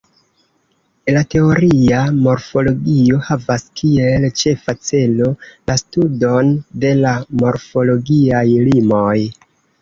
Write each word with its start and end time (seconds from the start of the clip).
La 1.15 1.21
teoria 1.33 1.99
morfologio 2.27 3.19
havas 3.27 3.65
kiel 3.81 4.25
ĉefa 4.43 4.75
celo 4.89 5.29
la 5.73 5.77
studon 5.83 6.51
de 6.87 6.95
la 7.03 7.13
morfologiaj 7.45 8.43
limoj. 8.73 9.15